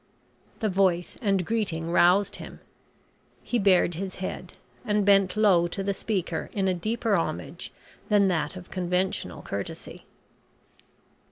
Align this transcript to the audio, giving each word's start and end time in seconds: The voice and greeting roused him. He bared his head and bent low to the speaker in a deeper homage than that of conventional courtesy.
The 0.61 0.67
voice 0.69 1.15
and 1.21 1.45
greeting 1.45 1.91
roused 1.91 2.37
him. 2.37 2.59
He 3.43 3.59
bared 3.59 3.93
his 3.93 4.15
head 4.15 4.55
and 4.83 5.05
bent 5.05 5.37
low 5.37 5.67
to 5.67 5.83
the 5.83 5.93
speaker 5.93 6.49
in 6.53 6.67
a 6.67 6.73
deeper 6.73 7.15
homage 7.15 7.71
than 8.09 8.27
that 8.27 8.55
of 8.55 8.71
conventional 8.71 9.43
courtesy. 9.43 10.05